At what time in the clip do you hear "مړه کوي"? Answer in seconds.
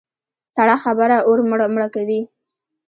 1.49-2.21